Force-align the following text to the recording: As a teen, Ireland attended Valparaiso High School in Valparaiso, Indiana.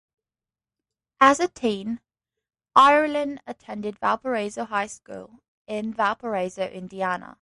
As 1.19 1.39
a 1.39 1.47
teen, 1.47 1.99
Ireland 2.75 3.41
attended 3.45 3.99
Valparaiso 3.99 4.65
High 4.65 4.87
School 4.87 5.43
in 5.67 5.93
Valparaiso, 5.93 6.67
Indiana. 6.67 7.37